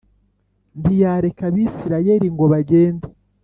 [0.79, 3.07] ntiyareka Abisirayeli ngo bagende